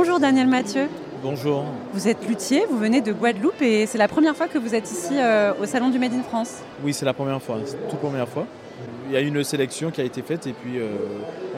[0.00, 0.86] Bonjour Daniel Mathieu.
[1.24, 1.64] Bonjour.
[1.92, 4.88] Vous êtes luthier, vous venez de Guadeloupe et c'est la première fois que vous êtes
[4.88, 6.58] ici euh, au Salon du Made in France.
[6.84, 8.46] Oui, c'est la première fois, c'est toute première fois.
[9.08, 10.86] Il y a une sélection qui a été faite et puis euh,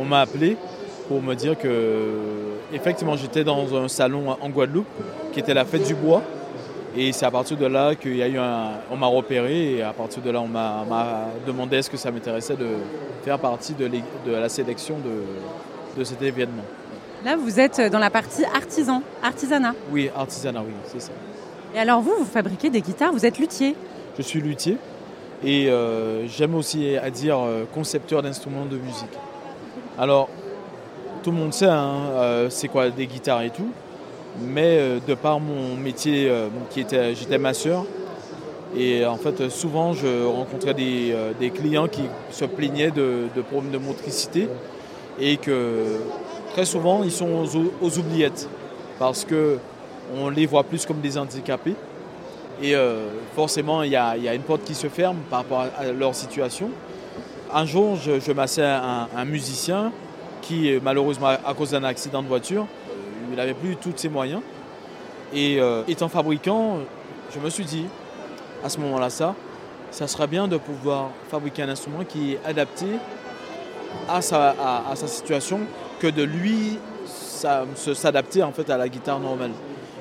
[0.00, 0.56] on m'a appelé
[1.06, 2.14] pour me dire que
[2.72, 4.86] effectivement j'étais dans un salon en Guadeloupe
[5.34, 6.22] qui était la fête du bois
[6.96, 9.82] et c'est à partir de là qu'il y a eu un, on m'a repéré et
[9.82, 12.68] à partir de là on m'a demandé est-ce que ça m'intéressait de
[13.22, 16.64] faire partie de, de la sélection de, de cet événement.
[17.24, 19.74] Là, vous êtes dans la partie artisan, artisanat.
[19.92, 21.12] Oui, artisanat, oui, c'est ça.
[21.74, 23.76] Et alors vous, vous fabriquez des guitares, vous êtes luthier
[24.16, 24.78] Je suis luthier
[25.44, 29.12] et euh, j'aime aussi à dire euh, concepteur d'instruments de musique.
[29.98, 30.30] Alors,
[31.22, 33.68] tout le monde sait hein, euh, c'est quoi des guitares et tout,
[34.42, 36.32] mais de par mon métier,
[36.70, 37.84] qui était, j'étais masseur,
[38.76, 43.78] et en fait souvent je rencontrais des, clients qui se plaignaient de, de problèmes de
[43.78, 44.48] motricité
[45.18, 45.98] et que
[46.52, 47.46] très souvent, ils sont
[47.80, 48.48] aux, oubliettes
[48.98, 51.74] parce qu'on les voit plus comme des handicapés.
[52.62, 56.14] Et euh, forcément, il y, a une porte qui se ferme par rapport à, leur
[56.14, 56.70] situation.
[57.52, 59.92] Un jour, je, massais un, musicien
[60.42, 62.66] qui, malheureusement, à cause d'un accident de voiture,
[63.30, 64.42] il n'avait plus tous ses moyens.
[65.32, 66.78] Et euh, étant fabricant,
[67.34, 67.86] je me suis dit,
[68.62, 69.34] à ce moment-là, ça,
[69.90, 72.86] ça serait bien de pouvoir fabriquer un instrument qui est adapté
[74.08, 75.60] à sa situation
[76.00, 76.78] que de lui
[77.94, 79.52] s'adapter en fait à la guitare normale.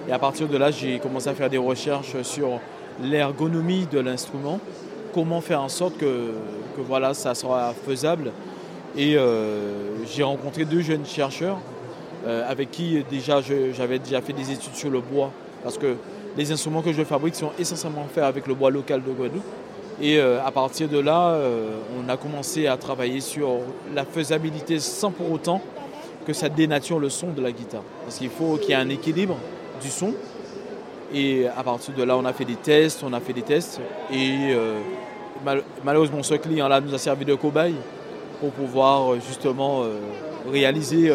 [0.08, 2.60] Et à partir de là, j'ai commencé à faire des recherches sur
[3.02, 4.60] l'ergonomie de l'instrument,
[5.14, 6.32] comment faire en sorte que,
[6.78, 8.32] voilà, ça sera faisable.
[8.98, 11.60] Et euh, j'ai rencontré deux jeunes chercheurs
[12.26, 15.32] euh, avec qui déjà j'avais déjà fait des études sur le bois,
[15.64, 15.96] parce que
[16.38, 19.44] les instruments que je fabrique sont essentiellement faits avec le bois local de Guadeloupe.
[20.02, 21.38] Et euh, à partir de là,
[21.98, 23.60] on a commencé à travailler sur
[23.94, 25.62] la faisabilité sans pour autant
[26.26, 27.84] que ça dénature le son de la guitare.
[28.04, 29.38] Parce qu'il faut qu'il y ait un équilibre
[29.82, 30.14] du son.
[31.14, 33.80] Et à partir de là, on a fait des tests, on a fait des tests.
[34.14, 34.80] Et euh,
[35.84, 37.76] malheureusement, ce client-là nous a servi de cobaye
[38.40, 39.98] pour pouvoir euh, justement euh,
[40.52, 41.12] réaliser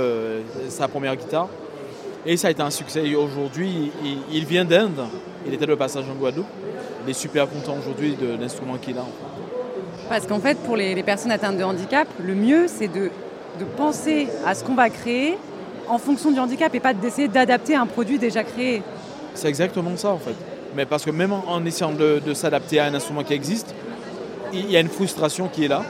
[0.68, 1.48] sa première guitare.
[2.26, 3.14] Et ça a été un succès.
[3.14, 3.92] Aujourd'hui,
[4.32, 5.04] il, vient d'Inde.
[5.46, 6.46] Il était de passage en Guadeloupe.
[7.04, 9.04] Il est super content aujourd'hui de l'instrument qu'il a.
[10.08, 13.10] Parce qu'en fait, pour les personnes atteintes de handicap, le mieux, c'est de
[13.58, 15.36] de penser à ce qu'on va créer
[15.88, 18.82] en fonction du handicap et pas d'essayer d'adapter un produit déjà créé.
[19.34, 20.34] C'est exactement ça en fait.
[20.76, 23.74] Mais parce que même en, essayant de, s'adapter à un instrument qui existe,
[24.52, 25.82] il y a une frustration qui est là,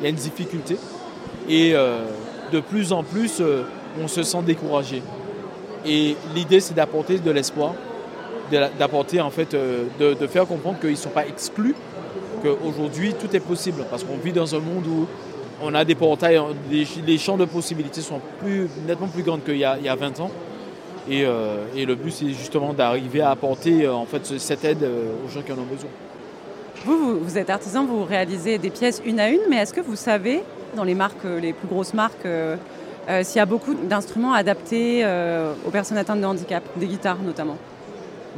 [0.00, 0.76] il y a une difficulté.
[1.48, 2.00] Et euh,
[2.52, 3.62] de plus en plus, euh,
[4.02, 5.02] on se sent découragé.
[5.86, 7.74] Et l'idée, c'est d'apporter de l'espoir,
[8.78, 11.74] d'apporter en fait, euh, de, de, faire comprendre qu'ils ne sont pas exclus,
[12.42, 13.84] qu'aujourd'hui tout est possible.
[13.90, 15.06] Parce qu'on vit dans un monde où
[15.62, 16.40] on a des portails,
[16.70, 20.30] les, champs de possibilités sont plus, nettement plus grands qu'il y, a 20 ans.
[21.10, 25.12] Euh, et, le but, c'est justement d'arriver à apporter euh, en fait, cette aide euh,
[25.24, 25.90] aux gens qui en ont besoin.
[26.84, 29.96] Vous, vous, êtes artisan, vous réalisez des pièces une à une, mais est-ce que vous
[29.96, 30.42] savez,
[30.74, 32.26] dans les marques, les plus grosses marques,
[33.22, 35.04] s'il y a beaucoup d'instruments adaptés
[35.66, 37.56] aux personnes atteintes de handicap, des guitares notamment?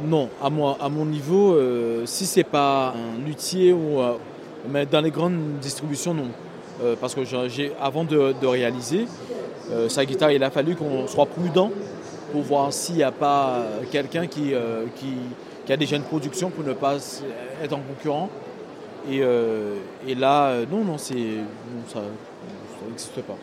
[0.03, 1.59] Non, à, moi, à mon niveau,
[2.05, 3.99] si c'est pas un luthier ou
[4.67, 6.29] mais dans les grandes distributions, non.
[6.81, 9.05] Euh, parce que j'ai, avant de, réaliser
[9.71, 11.71] euh, sa guitare, il a fallu qu'on soit prudent
[12.31, 15.13] pour voir s'il n'y a pas quelqu'un qui, euh, qui,
[15.65, 16.97] qui, a déjà une production pour ne pas
[17.63, 18.29] être en concurrent.
[19.09, 19.21] Et,
[20.07, 21.37] et là, non, non, c'est,
[21.87, 22.01] ça
[22.87, 23.35] n'existe pas.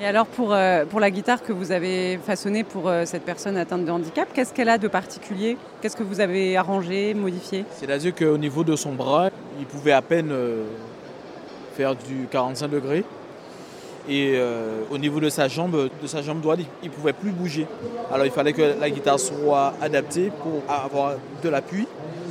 [0.00, 0.54] Et alors pour,
[0.88, 4.68] pour la guitare que vous avez façonnée pour cette personne atteinte de handicap, qu'est-ce qu'elle
[4.68, 5.58] a de particulier?
[5.80, 7.64] Qu'est-ce que vous avez arrangé, modifié?
[7.72, 10.32] C'est-à-dire qu'au niveau de son bras, il pouvait à peine
[11.72, 13.04] faire du 45 degrés.
[14.08, 17.30] Et euh, au niveau de sa jambe, de sa jambe droite, il ne pouvait plus
[17.30, 17.66] bouger.
[18.12, 21.86] Alors il fallait que la guitare soit adaptée pour avoir de l'appui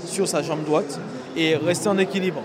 [0.05, 0.99] sur sa jambe droite
[1.37, 2.41] et rester en équilibre.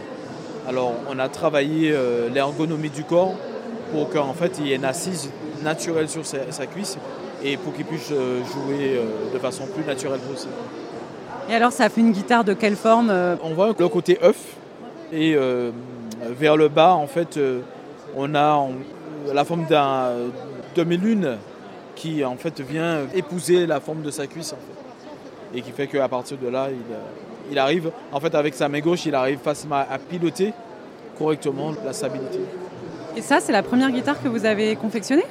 [0.69, 3.35] Alors on a travaillé euh, l'ergonomie du corps
[3.93, 5.31] pour qu'en fait il y ait une assise
[5.63, 6.97] naturelle sur sa, cuisse
[7.43, 9.01] et pour qu'il puisse euh, jouer
[9.35, 10.53] de façon plus naturelle possible.
[11.51, 13.13] Et alors ça fait une guitare de quelle forme
[13.43, 14.39] On voit le côté œuf
[15.13, 15.37] et
[16.21, 17.61] vers le bas, en fait, euh,
[18.17, 18.69] on a
[19.33, 20.13] la forme d'un
[20.75, 21.37] demi-lune
[21.95, 24.55] qui en fait vient épouser la forme de sa cuisse
[25.55, 26.69] et qui fait qu'à partir de là,
[27.51, 30.53] il, arrive, en fait avec sa main gauche, il arrive facilement à piloter
[31.19, 32.41] correctement la stabilité.
[33.17, 35.25] Et ça, c'est la première guitare que vous avez confectionnée?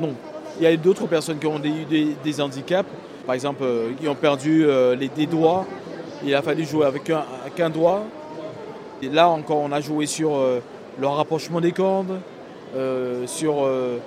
[0.00, 0.14] Non.
[0.60, 2.88] Il y a d'autres personnes qui ont eu des, handicaps,
[3.24, 5.64] par exemple, euh, qui ont perdu euh, les, des doigts.
[6.24, 7.10] Il a fallu jouer avec
[7.60, 8.04] un doigt
[9.08, 10.60] là encore, on a joué sur euh,
[10.98, 12.20] le rapprochement des cordes,
[12.76, 13.98] euh, sur, euh,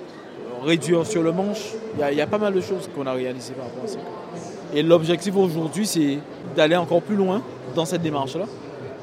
[0.64, 1.72] réduire sur le manche.
[2.10, 3.98] Il y, a pas mal de choses qu'on a réalisées par rapport à ça.
[4.74, 6.18] Et l'objectif aujourd'hui, c'est
[6.56, 7.42] d'aller encore plus loin
[7.74, 8.46] dans cette démarche-là.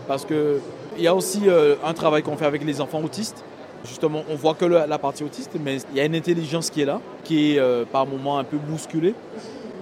[0.08, 0.60] Parce qu'il
[1.00, 1.44] y a aussi
[1.84, 3.44] un travail qu'on fait avec les enfants autistes.
[3.86, 6.86] Justement, on voit que la partie autiste, mais il y a une intelligence qui est
[6.86, 9.16] là, qui est par moments un peu bousculée.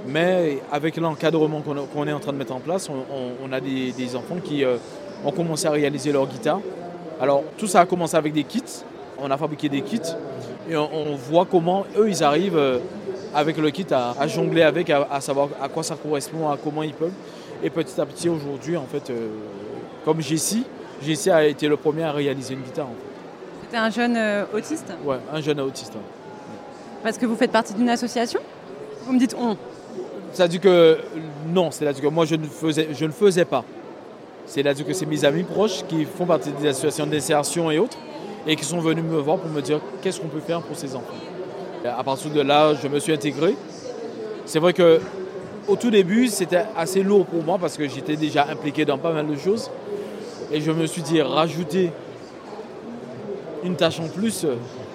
[0.08, 4.38] Mais avec l'encadrement qu'on est en train de mettre en place, on, a des, enfants
[4.44, 4.78] qui euh,
[5.26, 6.60] ont commencé à réaliser leur guitare.
[7.20, 8.64] Alors tout ça a commencé avec des kits.
[9.20, 10.00] On a fabriqué des kits
[10.70, 12.60] et on, voit comment eux ils arrivent
[13.34, 16.94] avec le kit à, jongler avec, à, savoir à quoi ça correspond, à comment ils
[16.94, 17.12] peuvent.
[17.64, 19.30] Et petit à petit aujourd'hui, en fait, euh,
[20.04, 20.66] comme Jessie,
[21.02, 22.88] Jessie a été le premier à réaliser une guitare.
[23.64, 24.92] C'était un jeune euh, autiste?
[25.06, 25.94] Ouais, un jeune autiste.
[27.04, 28.40] Parce que vous faites partie d'une association?
[29.06, 29.58] Vous me dites on
[30.34, 30.98] C'est-à-dire que
[31.48, 33.64] non, c'est-à-dire que moi je ne faisais, je ne faisais pas.
[34.46, 37.98] C'est-à-dire que c'est mes amis proches qui font partie des associations d'insertion et autres
[38.48, 40.96] et qui sont venus me voir pour me dire qu'est-ce qu'on peut faire pour ces
[40.96, 41.14] enfants?
[41.86, 43.56] À partir de là, je me suis intégré.
[44.46, 45.00] C'est vrai que
[45.68, 49.14] au tout début, c'était assez lourd pour moi parce que j'étais déjà impliqué dans pas
[49.14, 49.70] mal de choses.
[50.52, 51.92] Et je me suis dit, rajouter
[53.64, 54.46] une tâche en plus,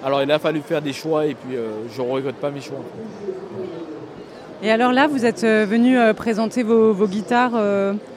[0.03, 2.61] alors il a fallu faire des choix et puis euh, je ne regrette pas mes
[2.61, 2.79] choix.
[4.63, 7.53] Et alors là, vous êtes euh, venu euh, présenter vos, guitares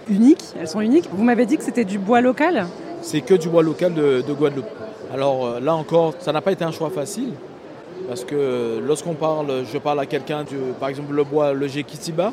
[0.09, 1.09] uniques, elles sont uniques.
[1.13, 2.67] Vous m'avez dit que c'était du bois local
[3.03, 4.67] C'est que du bois local de Guadeloupe.
[5.13, 7.33] Alors là encore, ça n'a pas été un choix facile
[8.11, 10.45] parce que lorsqu'on parle, je parle à quelqu'un,
[10.81, 12.33] par exemple le bois, le Jekitiba,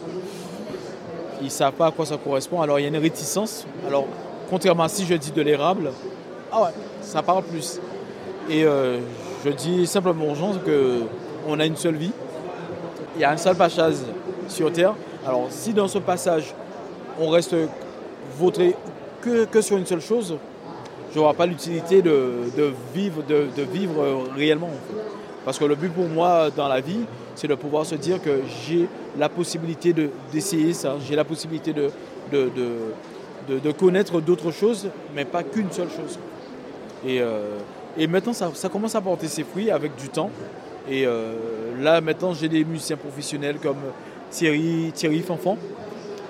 [1.39, 2.63] ils ne savent pas à quoi ça correspond.
[2.63, 3.67] Alors il y a une réticence.
[3.87, 4.07] Alors
[4.49, 5.91] contrairement à si je dis de l'érable,
[6.51, 6.69] ah ouais,
[7.01, 7.79] ça parle plus.
[8.49, 8.99] Et euh,
[9.45, 10.53] je dis simplement aux gens
[11.45, 12.11] qu'on a une seule vie.
[13.17, 13.95] Il y a un seul passage
[14.47, 14.93] sur Terre.
[15.25, 16.53] Alors si dans ce passage,
[17.19, 17.55] on reste
[18.37, 18.75] vautré
[19.21, 20.37] que, sur une seule chose,
[21.11, 22.43] je ne vois pas l'utilité de,
[22.93, 24.69] vivre, de, vivre réellement.
[25.43, 26.99] Parce que le but pour moi dans la vie,
[27.33, 28.87] c'est de pouvoir se dire que j'ai
[29.17, 29.95] la possibilité
[30.31, 31.89] d'essayer ça, j'ai la possibilité de,
[32.31, 36.19] de, connaître d'autres choses, mais pas qu'une seule chose.
[37.03, 37.57] Et, euh,
[38.07, 40.29] maintenant, ça, commence à porter ses fruits avec du temps.
[40.89, 41.33] Et euh,
[41.79, 43.77] là, maintenant, j'ai des musiciens professionnels comme
[44.29, 45.57] Thierry, Thierry Fanfan,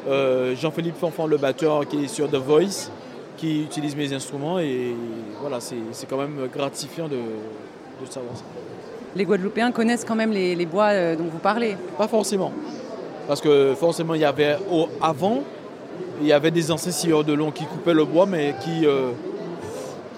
[0.07, 2.91] euh, Jean-Philippe Fanfan, le batteur qui est sur The Voice,
[3.37, 4.59] qui utilise mes instruments.
[4.59, 4.95] Et
[5.41, 8.43] voilà, c'est quand même gratifiant de, de savoir ça
[9.17, 12.51] les Guadeloupéens connaissent quand même les, bois euh, dont vous parlez Pas forcément.
[13.27, 14.57] Parce que forcément, il y avait
[15.01, 15.43] avant,
[16.21, 19.09] il y avait des anciens scieurs de long qui coupaient le bois, mais qui euh,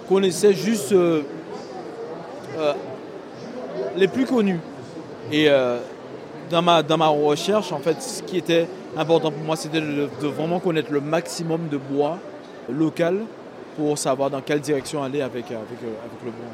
[0.08, 1.24] connaissaient juste euh,
[4.00, 4.60] les plus connus.
[5.32, 5.48] Et
[6.50, 8.68] dans, ma, dans ma recherche, en fait, ce qui était
[8.98, 12.18] important pour moi, c'était de, vraiment connaître le maximum de bois
[12.70, 13.20] local
[13.76, 16.52] pour savoir dans quelle direction aller avec, avec, avec le bois.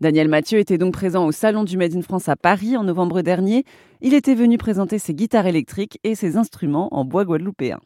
[0.00, 3.20] Daniel Mathieu était donc présent au Salon du Made in France à Paris en novembre
[3.22, 3.64] dernier.
[4.00, 7.80] Il était venu présenter ses guitares électriques et ses instruments en bois guadeloupéen.